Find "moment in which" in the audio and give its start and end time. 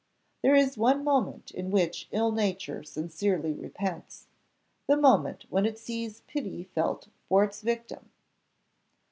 1.03-2.07